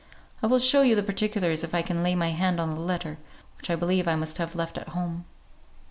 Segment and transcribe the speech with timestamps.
[0.41, 3.19] I will show you the particulars if I can lay my hand on the letter,
[3.57, 5.25] which I believe I must have left at home."